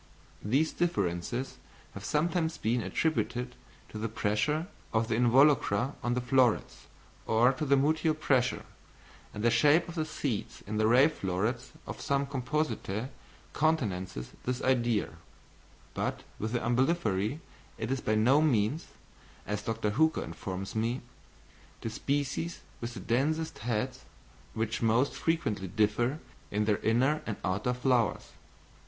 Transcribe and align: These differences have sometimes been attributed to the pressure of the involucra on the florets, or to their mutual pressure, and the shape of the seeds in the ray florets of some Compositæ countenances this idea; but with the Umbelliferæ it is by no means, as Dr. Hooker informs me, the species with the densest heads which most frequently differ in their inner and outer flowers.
These 0.43 0.71
differences 0.73 1.57
have 1.93 2.03
sometimes 2.03 2.57
been 2.57 2.81
attributed 2.81 3.53
to 3.89 3.99
the 3.99 4.09
pressure 4.09 4.65
of 4.91 5.09
the 5.09 5.15
involucra 5.15 5.93
on 6.01 6.15
the 6.15 6.21
florets, 6.21 6.87
or 7.27 7.53
to 7.53 7.65
their 7.67 7.77
mutual 7.77 8.15
pressure, 8.15 8.65
and 9.31 9.43
the 9.43 9.51
shape 9.51 9.87
of 9.87 9.93
the 9.93 10.05
seeds 10.05 10.63
in 10.65 10.77
the 10.77 10.87
ray 10.87 11.07
florets 11.07 11.73
of 11.85 12.01
some 12.01 12.25
Compositæ 12.25 13.09
countenances 13.53 14.31
this 14.43 14.59
idea; 14.63 15.09
but 15.93 16.23
with 16.39 16.53
the 16.53 16.59
Umbelliferæ 16.61 17.37
it 17.77 17.91
is 17.91 18.01
by 18.01 18.15
no 18.15 18.41
means, 18.41 18.87
as 19.45 19.61
Dr. 19.61 19.91
Hooker 19.91 20.23
informs 20.23 20.73
me, 20.75 21.01
the 21.81 21.91
species 21.91 22.61
with 22.81 22.95
the 22.95 22.99
densest 22.99 23.59
heads 23.59 24.03
which 24.55 24.81
most 24.81 25.13
frequently 25.13 25.67
differ 25.67 26.17
in 26.49 26.65
their 26.65 26.77
inner 26.79 27.21
and 27.27 27.37
outer 27.45 27.71
flowers. 27.75 28.29